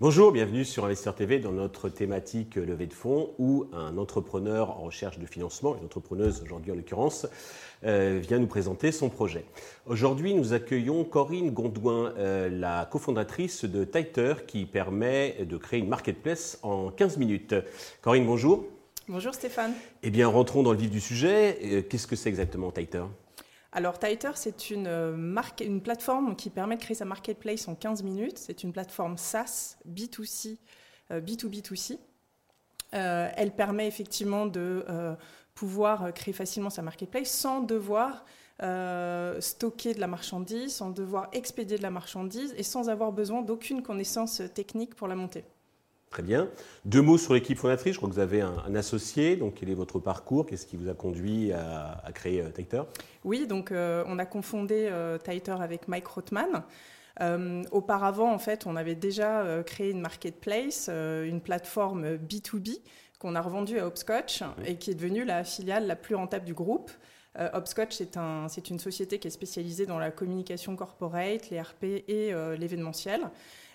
Bonjour, 0.00 0.32
bienvenue 0.32 0.64
sur 0.64 0.84
Investeur 0.84 1.14
TV 1.14 1.38
dans 1.38 1.52
notre 1.52 1.88
thématique 1.88 2.56
levée 2.56 2.86
de 2.86 2.92
fonds 2.92 3.30
où 3.38 3.66
un 3.72 3.96
entrepreneur 3.96 4.70
en 4.72 4.82
recherche 4.82 5.18
de 5.18 5.26
financement, 5.26 5.76
une 5.76 5.84
entrepreneuse 5.84 6.42
aujourd'hui 6.42 6.72
en 6.72 6.74
l'occurrence, 6.74 7.26
euh, 7.84 8.20
vient 8.20 8.38
nous 8.38 8.48
présenter 8.48 8.90
son 8.90 9.08
projet. 9.08 9.44
Aujourd'hui, 9.86 10.34
nous 10.34 10.52
accueillons 10.52 11.04
Corinne 11.04 11.52
Gondouin, 11.52 12.12
euh, 12.18 12.50
la 12.50 12.86
cofondatrice 12.90 13.64
de 13.64 13.84
Titer 13.84 14.34
qui 14.46 14.66
permet 14.66 15.44
de 15.48 15.56
créer 15.56 15.80
une 15.80 15.88
marketplace 15.88 16.58
en 16.62 16.90
15 16.90 17.16
minutes. 17.16 17.54
Corinne, 18.02 18.26
bonjour. 18.26 18.66
Bonjour 19.06 19.34
Stéphane. 19.34 19.74
Eh 20.02 20.10
bien, 20.10 20.26
rentrons 20.28 20.62
dans 20.62 20.72
le 20.72 20.78
vif 20.78 20.90
du 20.90 21.00
sujet. 21.00 21.58
Euh, 21.62 21.82
qu'est-ce 21.82 22.06
que 22.06 22.16
c'est 22.16 22.30
exactement 22.30 22.72
Titer? 22.72 23.04
Alors 23.70 23.98
Titer, 23.98 24.30
c'est 24.34 24.70
une, 24.70 24.86
euh, 24.86 25.42
une 25.60 25.82
plateforme 25.82 26.36
qui 26.36 26.48
permet 26.48 26.76
de 26.76 26.80
créer 26.80 26.94
sa 26.94 27.04
marketplace 27.04 27.68
en 27.68 27.74
15 27.74 28.02
minutes. 28.02 28.38
C'est 28.38 28.62
une 28.62 28.72
plateforme 28.72 29.18
SaaS, 29.18 29.76
B2C, 29.86 30.56
B2B2C. 31.10 31.98
Euh, 32.94 33.28
elle 33.36 33.54
permet 33.54 33.88
effectivement 33.88 34.46
de 34.46 34.86
euh, 34.88 35.14
pouvoir 35.54 36.14
créer 36.14 36.32
facilement 36.32 36.70
sa 36.70 36.80
marketplace 36.80 37.30
sans 37.30 37.60
devoir 37.60 38.24
stocker 39.40 39.94
de 39.94 40.00
la 40.00 40.06
marchandise, 40.06 40.76
sans 40.76 40.90
devoir 40.90 41.28
expédier 41.32 41.76
de 41.76 41.82
la 41.82 41.90
marchandise 41.90 42.54
et 42.56 42.62
sans 42.62 42.88
avoir 42.88 43.10
besoin 43.10 43.42
d'aucune 43.42 43.82
connaissance 43.82 44.40
technique 44.54 44.94
pour 44.94 45.08
la 45.08 45.16
monter. 45.16 45.44
Très 46.14 46.22
bien. 46.22 46.48
Deux 46.84 47.02
mots 47.02 47.18
sur 47.18 47.34
l'équipe 47.34 47.58
fondatrice. 47.58 47.94
Je 47.94 47.98
crois 47.98 48.08
que 48.08 48.14
vous 48.14 48.20
avez 48.20 48.40
un, 48.40 48.76
associé. 48.76 49.34
Donc, 49.34 49.54
quel 49.54 49.68
est 49.68 49.74
votre 49.74 49.98
parcours? 49.98 50.46
Qu'est-ce 50.46 50.64
qui 50.64 50.76
vous 50.76 50.88
a 50.88 50.94
conduit 50.94 51.52
à, 51.52 52.08
créer 52.14 52.40
euh, 52.40 52.50
Titer 52.50 52.82
Oui, 53.24 53.48
donc 53.48 53.72
euh, 53.72 54.04
on 54.06 54.20
a 54.20 54.24
confondé 54.24 54.86
euh, 54.88 55.18
Titer 55.18 55.56
avec 55.60 55.88
Mike 55.88 56.06
Rothman. 56.06 56.62
auparavant, 57.72 58.32
en 58.32 58.38
fait, 58.38 58.64
on 58.64 58.76
avait 58.76 58.94
déjà 58.94 59.64
créé 59.66 59.90
une 59.90 60.00
marketplace, 60.00 60.88
une 60.88 61.40
plateforme 61.40 62.14
B2B 62.14 62.78
qu'on 63.18 63.34
a 63.34 63.40
revendue 63.40 63.80
à 63.80 63.86
Hopscotch 63.88 64.44
et 64.64 64.76
qui 64.76 64.92
est 64.92 64.94
devenue 64.94 65.24
la 65.24 65.42
filiale 65.42 65.88
la 65.88 65.96
plus 65.96 66.14
rentable 66.14 66.44
du 66.44 66.54
groupe. 66.54 66.92
Hopscotch, 67.52 67.96
c'est 67.96 68.16
un, 68.16 68.46
une 68.70 68.78
société 68.78 69.18
qui 69.18 69.26
est 69.26 69.32
spécialisée 69.32 69.86
dans 69.86 69.98
la 69.98 70.12
communication 70.12 70.76
corporate, 70.76 71.50
les 71.50 71.60
RP 71.60 72.04
et 72.06 72.32
l'événementiel. 72.56 73.28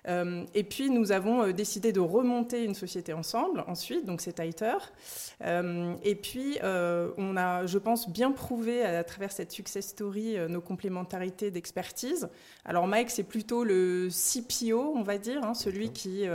Euh, 0.09 0.43
et 0.53 0.63
puis 0.63 0.89
nous 0.89 1.11
avons 1.11 1.43
euh, 1.43 1.53
décidé 1.53 1.91
de 1.91 1.99
remonter 1.99 2.63
une 2.63 2.73
société 2.73 3.13
ensemble 3.13 3.63
ensuite, 3.67 4.05
donc 4.05 4.21
c'est 4.21 4.33
Titer. 4.33 4.77
Euh, 5.43 5.93
et 6.03 6.15
puis 6.15 6.57
on 6.61 7.37
a, 7.37 7.65
je 7.65 7.77
pense, 7.77 8.09
bien 8.09 8.31
prouvé 8.31 8.83
à, 8.83 9.03
travers 9.03 9.31
cette 9.31 9.51
success 9.51 9.89
story 9.89 10.37
nos 10.49 10.61
complémentarités 10.61 11.51
d'expertise. 11.51 12.29
Alors 12.65 12.87
Mike, 12.87 13.09
c'est 13.09 13.23
plutôt 13.23 13.63
le 13.63 14.09
CPO, 14.09 14.93
on 14.95 15.03
va 15.03 15.17
dire, 15.17 15.43
hein, 15.43 15.53
celui 15.53 15.91
qui 15.91 16.25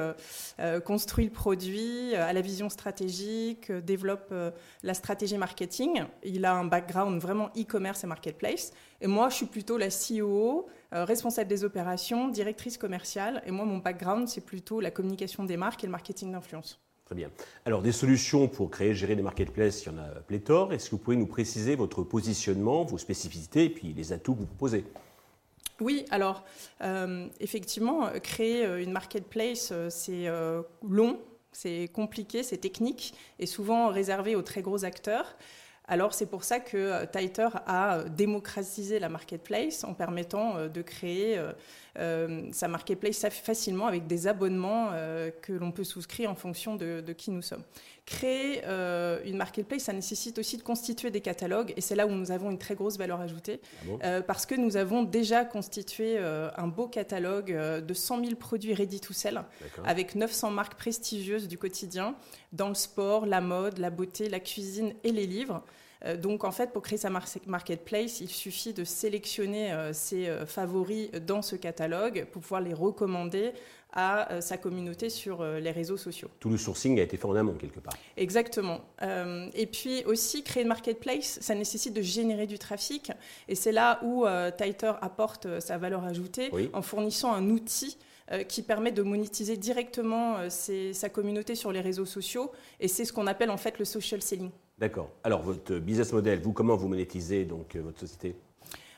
construit 0.85 1.27
le 1.27 1.31
produit, 1.31 2.15
a 2.15 2.33
la 2.33 2.41
vision 2.41 2.69
stratégique, 2.69 3.71
développe 3.73 4.33
la 4.83 4.95
stratégie 4.95 5.39
marketing. 5.39 6.05
Il 6.23 6.45
a 6.45 6.55
un 6.55 6.65
background 6.65 7.21
vraiment 7.21 7.51
e-commerce 7.57 8.05
et 8.05 8.07
marketplace. 8.07 8.73
Et 9.01 9.07
moi, 9.07 9.29
je 9.29 9.37
suis 9.37 9.47
plutôt 9.47 9.77
la 9.77 9.89
CEO 9.89 10.67
euh, 10.67 10.67
responsable 10.95 11.49
des 11.49 11.65
opérations, 11.65 12.29
directrice 12.29 12.79
commerciale. 12.79 13.43
Et 13.47 13.51
moi, 13.51 13.65
mon 13.65 13.79
background, 13.79 14.29
c'est 14.29 14.41
plutôt 14.41 14.81
la 14.81 14.91
communication 14.91 15.45
des 15.45 15.57
marques 15.57 15.83
et 15.83 15.87
le 15.87 15.93
marketing 15.93 16.33
d'influence. 16.33 16.81
Très 17.05 17.15
bien. 17.15 17.31
Alors, 17.67 17.83
des 17.83 17.93
solutions 17.93 18.49
pour 18.49 18.71
créer, 18.71 18.95
gérer 18.95 19.15
des 19.15 19.23
marketplaces, 19.23 19.85
il 19.85 19.93
y 19.93 19.95
en 19.95 19.99
a 19.99 20.09
pléthore. 20.27 20.73
Est-ce 20.73 20.87
que 20.87 20.91
vous 20.93 21.03
pouvez 21.03 21.17
nous 21.17 21.27
préciser 21.27 21.77
votre 21.77 22.03
positionnement, 22.03 22.85
vos 22.85 22.97
spécificités 22.97 23.65
et 23.65 23.71
puis 23.71 23.93
les 23.93 24.13
atouts 24.13 24.35
que 24.35 24.41
vous 24.41 24.47
proposez? 24.47 24.85
Oui, 25.81 26.07
alors 26.11 26.45
euh, 26.83 27.27
effectivement, 27.41 28.09
créer 28.23 28.65
euh, 28.65 28.83
une 28.83 28.93
marketplace, 28.93 29.73
c'est 29.91 30.29
long, 30.89 31.19
c'est 31.53 31.89
compliqué, 31.93 32.43
c'est 32.43 32.59
technique 32.59 33.15
et 33.39 33.47
souvent 33.47 33.89
réservé 33.89 34.35
aux 34.37 34.43
très 34.43 34.63
gros 34.63 34.85
acteurs. 34.85 35.37
Alors 35.87 36.15
c'est 36.15 36.27
pour 36.27 36.45
ça 36.45 36.61
que 36.61 36.77
euh, 36.77 37.07
Titer 37.07 37.49
a 37.67 37.97
euh, 37.97 38.09
démocratisé 38.09 38.99
la 38.99 39.11
marketplace 39.11 39.85
en 39.85 39.93
permettant 39.93 40.57
euh, 40.57 40.69
de 40.69 40.83
créer 40.83 41.41
sa 42.51 42.67
marketplace 42.67 43.25
facilement 43.31 43.87
avec 43.87 44.09
des 44.09 44.27
abonnements 44.27 44.91
que 45.43 45.53
l'on 45.53 45.71
peut 45.71 45.85
souscrire 45.85 46.29
en 46.29 46.35
fonction 46.35 46.75
de, 46.75 47.01
qui 47.17 47.31
nous 47.31 47.41
sommes. 47.41 47.63
Créer 48.05 48.65
une 49.25 49.37
marketplace, 49.37 49.83
ça 49.83 49.93
nécessite 49.93 50.41
aussi 50.41 50.57
de 50.57 50.63
constituer 50.63 51.13
des 51.13 51.21
catalogues 51.21 51.73
et 51.77 51.81
c'est 51.81 51.95
là 51.95 52.09
où 52.09 52.11
nous 52.11 52.33
avons 52.33 52.51
une 52.51 52.59
très 52.59 52.75
grosse 52.75 52.99
valeur 52.99 53.21
ajoutée 53.21 53.61
ah 54.03 54.23
parce 54.23 54.45
que 54.45 54.57
nous 54.57 54.77
avons 54.77 55.05
déjà 55.05 55.45
constitué 55.45 56.19
un 56.19 56.67
beau 56.67 56.89
catalogue 56.89 57.53
de 57.53 57.95
100 57.95 58.25
000 58.25 58.35
produits 58.35 58.75
ready 58.75 58.99
to 58.99 59.13
sell 59.13 59.45
avec 59.85 60.17
900 60.17 60.51
marques 60.51 60.75
prestigieuses 60.75 61.47
du 61.47 61.59
quotidien 61.59 62.17
dans 62.53 62.69
le 62.69 62.75
sport, 62.75 63.25
la 63.25 63.41
mode, 63.41 63.79
la 63.79 63.91
beauté, 63.91 64.29
la 64.29 64.41
cuisine 64.41 64.95
et 65.05 65.13
les 65.13 65.27
livres. 65.27 65.63
Euh, 66.05 66.17
donc 66.17 66.45
en 66.45 66.53
fait, 66.53 66.73
pour 66.73 66.83
créer 66.83 66.99
sa 66.99 67.11
marketplace, 67.11 68.21
il 68.21 68.29
suffit 68.29 68.73
de 68.73 68.85
sélectionner 68.85 69.73
euh, 69.73 69.93
ses 69.93 70.29
euh, 70.29 70.47
favoris 70.47 71.11
dans 71.27 71.43
ce 71.43 71.57
catalogue 71.57 72.27
pour 72.33 72.43
pouvoir 72.43 72.61
les 72.61 72.75
recommander 72.75 73.53
à 73.97 74.41
sa 74.41 74.57
communauté 74.57 75.09
sur 75.09 75.45
les 75.45 75.71
réseaux 75.71 75.97
sociaux. 75.97 76.29
Tout 76.41 76.51
le 76.51 76.57
sourcing 76.57 76.99
a 76.99 77.05
été 77.05 77.17
fait 77.17 77.27
en 77.27 77.37
amont 77.37 77.55
quelque 77.55 77.79
part. 77.79 77.95
Exactement. 78.17 78.81
et 79.01 79.67
puis 79.67 80.03
aussi, 80.07 80.43
créer 80.43 80.65
une 80.65 80.69
marketplace, 80.69 81.39
ça 81.41 81.55
nécessite 81.55 81.95
de 81.95 82.03
générer 82.03 82.49
du 82.49 82.59
trafic. 82.59 83.13
Et 83.47 83.55
c'est 83.55 83.71
là 83.71 84.01
où 84.03 84.27
Titer 84.59 84.95
apporte 85.01 85.61
sa 85.61 85.79
valeur 85.79 86.03
ajoutée 86.03 86.51
en 86.73 86.83
fournissant 86.83 87.35
un 87.35 87.49
outil 87.51 87.97
qui 88.49 88.63
permet 88.63 88.91
de 88.91 89.03
monétiser 89.03 89.57
directement 89.57 90.39
sa 90.49 91.09
communauté 91.09 91.55
sur 91.55 91.71
les 91.71 91.81
réseaux 91.81 92.05
sociaux. 92.05 92.51
Et 92.81 92.89
c'est 92.89 93.05
ce 93.05 93.13
qu'on 93.13 93.29
appelle 93.29 93.51
en 93.51 93.59
fait 93.59 93.79
le 93.79 93.85
social 93.85 94.21
selling. 94.21 94.51
D'accord. 94.79 95.11
Alors, 95.23 95.43
votre 95.43 95.79
business 95.79 96.13
model, 96.13 96.41
vous, 96.41 96.53
comment 96.53 96.77
vous 96.77 96.89
monétisez 96.89 97.45
donc, 97.45 97.77
euh, 97.77 97.83
votre 97.83 98.01
société? 98.01 98.37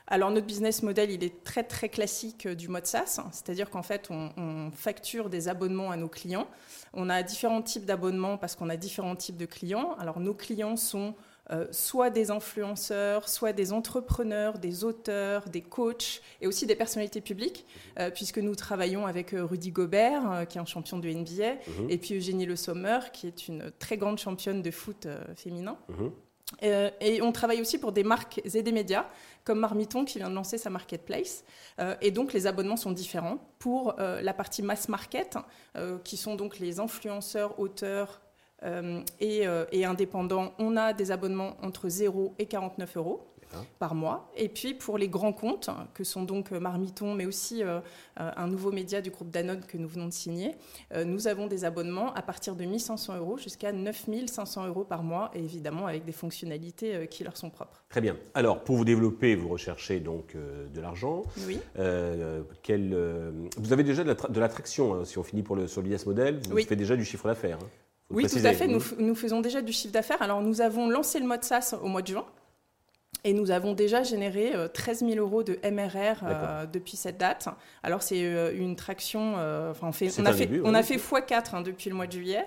Alors 0.09 0.31
notre 0.31 0.47
business 0.47 0.85
model, 0.85 1.11
il 1.11 1.25
est 1.25 1.43
très 1.43 1.65
très 1.65 1.89
classique 1.89 2.47
euh, 2.47 2.55
du 2.55 2.69
mode 2.69 2.87
SaaS, 2.87 3.21
c'est-à-dire 3.33 3.71
qu'en 3.71 3.83
fait 3.83 4.09
on, 4.11 4.71
facture 4.71 5.29
des 5.29 5.49
abonnements 5.49 5.91
à 5.91 5.97
nos 5.97 6.09
clients. 6.09 6.47
On 6.93 7.11
a 7.11 7.25
différents 7.25 7.63
types 7.63 7.85
d'abonnements 7.85 8.39
parce 8.39 8.55
qu'on 8.55 8.69
a 8.69 8.77
différents 8.77 9.17
types 9.17 9.37
de 9.37 9.47
clients. 9.47 9.97
Alors 9.99 10.21
nos 10.21 10.35
clients 10.35 10.77
sont 10.77 11.15
euh, 11.53 11.67
soit 11.71 12.11
des 12.11 12.33
influenceurs, 12.33 13.29
soit 13.29 13.53
des 13.53 13.73
entrepreneurs, 13.73 14.59
des 14.59 14.83
auteurs, 14.83 15.49
des 15.49 15.61
coachs 15.61 16.21
et 16.41 16.49
aussi 16.49 16.67
des 16.67 16.75
personnalités 16.75 17.21
publiques, 17.21 17.67
euh, 18.01 18.11
puisque 18.11 18.39
nous 18.39 18.57
travaillons 18.57 19.07
avec 19.07 19.33
euh, 19.33 19.45
Rudy 19.45 19.71
Gobert, 19.71 20.47
qui 20.49 20.59
est 20.59 20.61
un 20.61 20.67
champion 20.67 20.99
de 20.99 21.09
NBA, 21.09 21.55
mhm. 21.55 21.91
et 21.91 21.99
puis 21.99 22.15
Eugénie 22.17 22.47
Le 22.47 22.57
Sommer, 22.57 22.99
qui 23.13 23.29
est 23.29 23.47
une 23.47 23.71
très 23.79 23.97
grande 23.97 24.19
championne 24.19 24.61
de 24.61 24.71
foot 24.73 25.07
féminin. 25.37 25.77
Mhm. 25.89 26.11
et 27.01 27.23
on 27.23 27.33
travaille 27.33 27.61
aussi 27.61 27.79
pour 27.79 27.93
des 27.93 28.05
marques 28.05 28.41
et 28.45 28.63
des 28.63 28.73
médias, 28.73 29.07
comme 29.45 29.61
Marmiton 29.61 30.05
qui 30.05 30.19
vient 30.19 30.31
de 30.31 30.35
lancer 30.35 30.59
sa 30.59 30.71
marketplace. 30.71 31.45
et 32.01 32.11
donc 32.11 32.33
les 32.33 32.47
abonnements 32.47 32.77
sont 32.77 32.93
différents. 32.93 33.39
Pour 33.59 33.95
la 33.99 34.33
partie 34.33 34.63
mass 34.63 34.89
market, 34.89 35.37
qui 36.05 36.17
sont 36.17 36.37
donc 36.37 36.59
les 36.59 36.79
influenceurs, 36.79 37.59
auteurs, 37.59 38.21
euh, 38.63 39.01
euh, 39.23 39.67
et, 39.73 39.85
indépendants, 39.85 40.55
on 40.59 40.77
a 40.77 40.93
des 40.93 41.11
abonnements 41.11 41.57
entre 41.63 41.89
0 41.89 42.35
et 42.39 42.47
49 42.47 42.97
euros 42.97 43.27
par 43.79 43.95
mois. 43.95 44.31
Et 44.37 44.51
puis 44.51 44.75
pour 44.75 44.99
les 44.99 45.09
grands 45.09 45.33
comptes, 45.33 45.71
que 45.95 46.05
sont 46.05 46.25
donc 46.25 46.53
euh, 46.53 46.61
Marmiton, 46.61 47.15
mais 47.15 47.25
aussi 47.25 47.63
un 48.17 48.47
nouveau 48.49 48.71
média 48.71 49.01
du 49.01 49.11
groupe 49.11 49.31
Danone 49.31 49.61
que 49.67 49.79
nous 49.79 49.89
venons 49.89 50.07
de 50.07 50.13
signer, 50.13 50.57
nous 51.07 51.27
avons 51.27 51.47
des 51.47 51.65
abonnements 51.65 52.13
à 52.15 52.23
partir 52.23 52.55
de 52.55 52.65
1500 52.65 53.17
euros 53.17 53.39
jusqu'à 53.39 53.73
9500 53.73 54.67
euros 54.67 54.85
par 54.85 55.03
mois, 55.03 55.31
et 55.33 55.39
évidemment 55.39 55.87
avec 55.87 56.05
des 56.05 56.13
fonctionnalités 56.13 57.07
qui 57.09 57.25
leur 57.25 57.37
sont 57.37 57.49
propres. 57.49 57.85
Très 57.89 58.01
bien. 58.03 58.17
Alors 58.35 58.63
pour 58.63 58.77
vous 58.77 58.85
développer, 58.85 59.37
vous 59.37 59.49
recherchez 59.49 60.01
donc 60.01 60.37
de 60.37 60.81
l'argent. 60.81 61.23
Oui. 61.47 61.59
vous 61.77 63.73
avez 63.73 63.85
déjà 63.85 64.05
de 64.05 64.41
l'attraction, 64.41 64.95
hein, 64.95 65.05
si 65.05 65.17
on 65.19 65.23
finit 65.23 65.43
pour 65.43 65.57
le, 65.57 65.67
sur 65.67 65.81
le 65.81 65.85
business 65.85 66.05
model, 66.05 66.41
vous 66.51 66.59
faites 66.59 66.75
déjà 66.75 66.97
du 66.97 67.07
chiffre 67.07 67.29
d'affaires. 67.29 67.59
Hein. 67.63 67.86
Oui, 68.11 68.27
tout 68.27 68.39
à 68.45 68.53
fait. 68.53 68.69
Nous, 68.69 69.15
faisons 69.15 69.41
déjà 69.41 69.63
du 69.63 69.73
chiffre 69.73 69.93
d'affaires. 69.93 70.23
Alors, 70.23 70.43
nous 70.43 70.61
avons 70.61 70.89
lancé 70.89 71.19
le 71.19 71.27
mode 71.27 71.45
SaaS 71.45 71.75
au 71.83 71.89
mois 71.89 72.03
de 72.03 72.09
juin. 72.09 72.25
Et 73.27 73.33
nous 73.33 73.51
avons 73.51 73.73
déjà 73.73 74.05
généré 74.05 74.53
13 74.73 75.01
000 75.01 75.15
euros 75.17 75.43
de 75.43 75.59
MRR 75.69 76.69
depuis 76.73 76.97
cette 76.97 77.19
date. 77.19 77.49
Alors 77.83 78.01
c'est 78.01 78.21
une 78.21 78.77
traction, 78.77 79.35
enfin 79.71 79.89
on, 79.89 79.93
fait, 79.93 80.11
on, 80.21 80.27
a 80.27 80.33
fait, 80.33 80.49
on 80.63 80.75
a 80.75 80.83
fait 80.85 80.97
x4 80.97 81.57
hein, 81.57 81.63
depuis 81.63 81.91
le 81.91 81.97
mois 81.97 82.07
de 82.07 82.13
juillet 82.13 82.47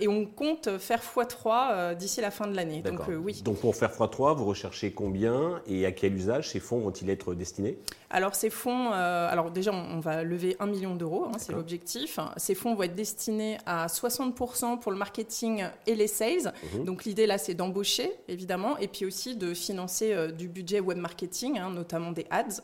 et 0.00 0.06
on 0.06 0.24
compte 0.24 0.78
faire 0.78 1.00
x3 1.00 1.96
d'ici 1.96 2.20
la 2.20 2.30
fin 2.30 2.46
de 2.46 2.54
l'année. 2.54 2.80
Donc 2.80 3.00
oui. 3.08 3.42
Donc 3.42 3.58
pour 3.58 3.74
faire 3.74 3.90
x3, 3.90 4.36
vous 4.36 4.44
recherchez 4.44 4.92
combien 4.92 5.60
et 5.66 5.84
à 5.84 5.90
quel 5.90 6.14
usage 6.14 6.48
ces 6.50 6.60
fonds 6.60 6.78
vont-ils 6.78 7.10
être 7.10 7.34
destinés? 7.34 7.76
Alors 8.10 8.36
ces 8.36 8.50
fonds, 8.50 8.92
alors 8.92 9.50
déjà 9.50 9.72
on, 9.72 9.98
va 9.98 10.22
lever 10.22 10.56
1 10.60 10.66
million 10.66 10.94
d'euros, 10.94 11.24
hein, 11.26 11.38
c'est 11.38 11.52
l'objectif. 11.52 12.20
Ces 12.36 12.54
fonds 12.54 12.76
vont 12.76 12.84
être 12.84 12.94
destinés 12.94 13.58
à 13.66 13.88
60% 13.88 14.78
pour 14.78 14.92
le 14.92 14.98
marketing 14.98 15.64
et 15.88 15.96
les 15.96 16.06
sales. 16.06 16.52
Mhm. 16.74 16.84
Donc 16.84 17.04
l'idée 17.04 17.26
là 17.26 17.36
c'est 17.38 17.54
d'embaucher 17.54 18.12
évidemment 18.28 18.78
et 18.78 18.86
puis 18.86 19.04
aussi 19.04 19.34
de 19.34 19.54
financer 19.54 20.03
euh, 20.12 20.30
du 20.30 20.48
budget 20.48 20.80
web 20.80 20.98
marketing, 20.98 21.58
hein, 21.58 21.70
notamment 21.70 22.12
des 22.12 22.26
ads. 22.30 22.62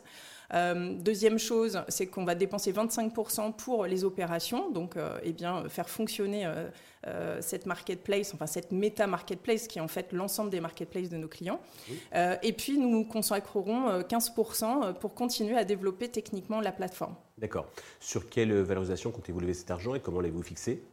Euh, 0.53 0.95
deuxième 0.95 1.39
chose, 1.39 1.81
c'est 1.87 2.07
qu'on 2.07 2.25
va 2.25 2.35
dépenser 2.35 2.73
25% 2.73 3.53
pour 3.53 3.85
les 3.85 4.03
opérations, 4.03 4.69
donc 4.69 4.97
euh, 4.97 5.17
eh 5.23 5.31
bien, 5.31 5.67
faire 5.69 5.89
fonctionner 5.89 6.45
cette 7.39 7.65
marketplace, 7.65 8.31
enfin 8.35 8.45
cette 8.45 8.71
méta 8.71 9.07
marketplace 9.07 9.67
qui 9.67 9.79
est 9.79 9.81
en 9.81 9.87
fait 9.87 10.13
l'ensemble 10.13 10.51
des 10.51 10.59
marketplaces 10.59 11.09
de 11.09 11.17
nos 11.17 11.27
clients. 11.27 11.59
et 12.13 12.53
puis 12.53 12.77
nous 12.77 12.89
nous 12.89 13.05
consacrerons 13.05 14.01
15% 14.01 14.93
pour 14.99 15.15
continuer 15.15 15.57
à 15.57 15.63
développer 15.63 16.09
techniquement 16.09 16.61
la 16.61 16.71
plateforme. 16.71 17.15
D'accord. 17.39 17.65
Sur 17.99 18.29
quelle 18.29 18.53
valorisation 18.53 19.09
comptez-vous 19.09 19.39
lever 19.39 19.55
cet 19.55 19.71
argent 19.71 19.95
et 19.95 19.99
comment 19.99 20.19
allez-vous 20.19 20.43
fixer 20.43 20.83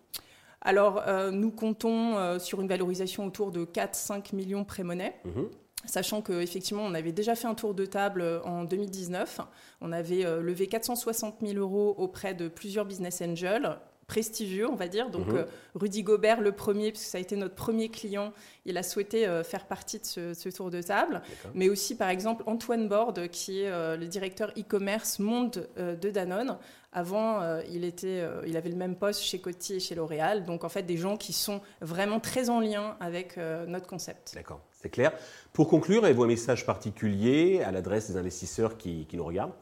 alors, 0.61 1.05
nous 1.31 1.53
comptons 1.53 2.39
sur 2.41 2.61
une 2.61 2.67
valorisation 2.67 3.25
autour 3.25 3.53
de 3.53 3.65
4-5 3.65 4.35
millions 4.35 4.65
pré-monnaie. 4.65 5.15
Mhm. 5.25 5.49
Sachant 5.85 6.23
qu'effectivement, 6.23 6.83
on 6.85 6.95
avait 6.95 7.13
déjà 7.13 7.35
fait 7.35 7.47
un 7.47 7.55
tour 7.55 7.75
de 7.75 7.87
table 7.87 8.21
euh, 8.21 8.43
en 8.43 8.65
2019. 8.65 9.41
On 9.81 9.93
avait 9.93 10.27
euh, 10.27 10.41
levé 10.41 10.67
460 10.67 11.37
000 11.41 11.59
euros 11.59 11.95
auprès 11.99 12.35
de 12.35 12.49
plusieurs 12.49 12.85
business 12.85 13.23
angels 13.23 13.79
prestigieux, 14.09 14.69
on 14.69 14.75
va 14.75 14.89
dire. 14.89 15.11
Donc, 15.11 15.29
mhm. 15.29 15.37
euh, 15.37 15.45
Rudy 15.77 16.03
Gobert, 16.03 16.41
le 16.41 16.51
premier, 16.51 16.91
puisque 16.91 17.07
ça 17.07 17.19
a 17.19 17.21
été 17.21 17.37
notre 17.37 17.55
premier 17.55 17.89
client, 17.89 18.33
il 18.65 18.77
a 18.77 18.83
souhaité 18.83 19.27
faire 19.45 19.67
partie 19.67 20.01
de 20.01 20.35
ce, 20.35 20.49
tour 20.49 20.71
de 20.71 20.83
table. 20.83 21.23
Mais 21.55 21.69
aussi, 21.69 21.95
par 21.97 22.09
exemple, 22.09 22.43
Antoine 22.47 22.89
Borde, 22.89 23.29
qui 23.29 23.63
est 23.63 23.97
le 23.97 24.07
directeur 24.07 24.51
e-commerce 24.59 25.21
monde 25.21 25.69
de 25.77 26.11
Danone. 26.11 26.59
Avant, 26.93 27.41
il, 27.71 27.85
était, 27.85 28.23
il 28.47 28.57
avait 28.57 28.69
le 28.69 28.77
même 28.77 28.97
poste 28.97 29.23
chez 29.23 29.41
Coty 29.41 29.75
et 29.75 29.81
chez 29.81 29.95
L'Oréal. 29.95 30.45
Donc, 30.45 30.65
en 30.65 30.69
fait, 30.69 30.83
des 30.83 30.97
gens 30.97 31.17
qui 31.17 31.33
sont 31.33 31.61
vraiment 31.81 32.21
très 32.21 32.51
en 32.51 32.61
lien 32.61 32.97
avec 33.01 33.39
notre 33.67 33.87
concept. 33.87 34.33
D'accord. 34.35 34.61
C'est 34.81 34.91
clair. 34.91 35.13
Pour 35.53 35.69
conclure, 35.69 36.05
avez-vous 36.05 36.23
un 36.23 36.29
message 36.29 36.65
particulier 36.65 37.63
à 37.63 37.73
l'adresse 37.73 38.11
des 38.11 38.17
investisseurs 38.17 38.77
qui, 38.77 39.09
nous 39.13 39.25
regardent? 39.25 39.53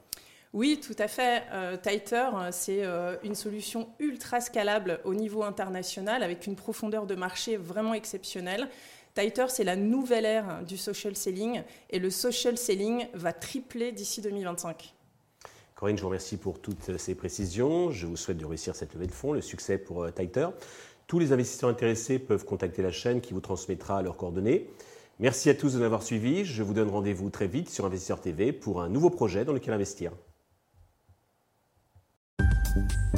Oui, 0.57 0.81
tout 0.81 0.97
à 0.99 1.07
fait. 1.07 1.43
Euh, 1.53 1.77
Titer, 1.77 2.31
c'est 2.51 2.83
euh, 2.83 3.19
une 3.23 3.35
solution 3.35 3.91
ultra 3.99 4.41
scalable 4.41 5.01
au 5.05 5.13
niveau 5.13 5.43
international 5.43 6.23
avec 6.23 6.47
une 6.47 6.57
profondeur 6.57 7.05
de 7.05 7.15
marché 7.15 7.59
vraiment 7.59 7.93
exceptionnelle. 7.93 8.71
Titer, 9.15 9.45
c'est 9.51 9.65
la 9.65 9.77
nouvelle 9.77 10.25
ère 10.25 10.65
du 10.67 10.79
social 10.79 11.15
selling 11.15 11.63
et 11.91 11.99
le 11.99 12.09
social 12.09 12.57
selling 12.57 13.07
va 13.13 13.35
tripler 13.35 13.93
d'ici 13.93 14.23
2025. 14.23 14.95
Corinne, 15.75 15.99
je 15.99 16.01
vous 16.01 16.09
remercie 16.09 16.39
pour 16.39 16.59
toutes 16.59 16.97
ces 16.97 17.15
précisions. 17.15 17.91
Je 17.91 18.07
vous 18.07 18.17
souhaite 18.17 18.39
de 18.39 18.47
réussir 18.47 18.75
cette 18.75 18.95
levée 18.95 19.09
de 19.09 19.13
fonds, 19.13 19.35
le 19.35 19.43
succès 19.43 19.77
pour 19.77 20.05
euh, 20.05 20.11
Titer. 20.11 20.49
Tous 21.07 21.19
les 21.19 21.35
investisseurs 21.35 21.69
intéressés 21.69 22.19
peuvent 22.19 22.47
contacter 22.47 22.81
la 22.81 22.93
chaîne 22.93 23.21
qui 23.21 23.35
vous 23.35 23.41
transmettra 23.41 24.01
leurs 24.01 24.17
coordonnées. 24.17 24.71
Merci 25.19 25.51
à 25.51 25.55
tous 25.55 25.75
de 25.75 25.81
m'avoir 25.81 26.03
suivi. 26.03 26.47
Je 26.47 26.63
vous 26.63 26.73
donne 26.73 26.89
rendez-vous 26.89 27.29
très 27.29 27.47
vite 27.47 27.69
sur 27.69 27.85
Investisseur 27.85 28.23
TV 28.23 28.55
pour 28.55 28.81
un 28.81 28.89
nouveau 28.89 29.11
projet 29.11 29.45
dans 29.45 29.53
lequel 29.53 29.75
investir. 29.75 30.13
Thank 32.77 32.93
you. 33.15 33.16